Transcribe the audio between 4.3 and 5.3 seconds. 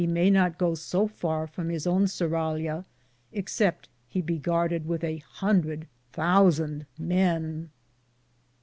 garded with a